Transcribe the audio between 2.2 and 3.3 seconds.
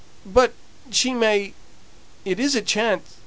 it is a chance.